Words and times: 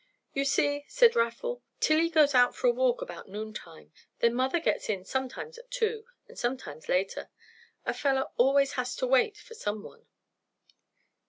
"You 0.33 0.45
see," 0.45 0.83
said 0.87 1.15
Raffle, 1.15 1.61
"Tillie 1.79 2.09
goes 2.09 2.33
out 2.33 2.55
for 2.55 2.65
a 2.65 2.71
walk 2.73 3.03
about 3.03 3.29
noon 3.29 3.53
time, 3.53 3.93
then 4.17 4.33
mother 4.33 4.59
gets 4.59 4.89
in 4.89 5.05
sometimes 5.05 5.59
at 5.59 5.69
two, 5.69 6.05
and 6.27 6.39
sometimes 6.39 6.89
later. 6.89 7.29
A 7.85 7.93
feller 7.93 8.25
always 8.35 8.71
has 8.71 8.95
to 8.95 9.05
wait 9.05 9.37
for 9.37 9.53
someone." 9.53 10.07